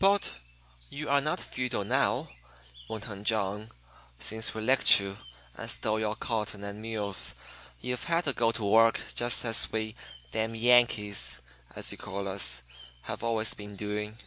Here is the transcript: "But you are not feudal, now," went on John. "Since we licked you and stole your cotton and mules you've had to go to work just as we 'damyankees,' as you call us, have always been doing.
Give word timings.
"But 0.00 0.34
you 0.88 1.08
are 1.08 1.20
not 1.20 1.38
feudal, 1.38 1.84
now," 1.84 2.30
went 2.88 3.08
on 3.08 3.22
John. 3.22 3.70
"Since 4.18 4.52
we 4.52 4.62
licked 4.62 4.98
you 4.98 5.16
and 5.54 5.70
stole 5.70 6.00
your 6.00 6.16
cotton 6.16 6.64
and 6.64 6.82
mules 6.82 7.36
you've 7.80 8.02
had 8.02 8.24
to 8.24 8.32
go 8.32 8.50
to 8.50 8.64
work 8.64 8.98
just 9.14 9.44
as 9.44 9.70
we 9.70 9.94
'damyankees,' 10.32 11.38
as 11.76 11.92
you 11.92 11.98
call 11.98 12.26
us, 12.26 12.62
have 13.02 13.22
always 13.22 13.54
been 13.54 13.76
doing. 13.76 14.18